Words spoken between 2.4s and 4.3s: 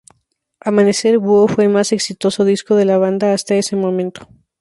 disco de la banda hasta ese momento.